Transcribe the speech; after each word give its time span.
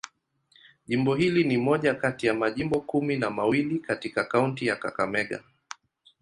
Jimbo 0.87 1.15
hili 1.15 1.43
ni 1.43 1.57
moja 1.57 1.93
kati 1.93 2.27
ya 2.27 2.33
majimbo 2.33 2.81
kumi 2.81 3.17
na 3.17 3.29
mawili 3.29 3.79
katika 3.79 4.23
kaunti 4.23 4.65
ya 4.65 4.75
Kakamega. 4.75 5.43